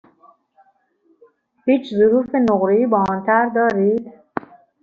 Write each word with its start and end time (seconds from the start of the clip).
هیچ 1.65 1.85
ظروف 1.99 2.35
نقره 2.35 2.75
ای 2.75 2.85
با 2.85 3.03
آن 3.09 3.25
طرح 3.25 3.53
دارید؟ 3.53 4.13